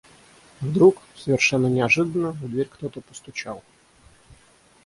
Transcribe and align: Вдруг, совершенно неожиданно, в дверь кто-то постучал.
Вдруг, 0.61 0.99
совершенно 1.15 1.67
неожиданно, 1.67 2.31
в 2.31 2.49
дверь 2.49 2.65
кто-то 2.71 3.01
постучал. 3.01 3.61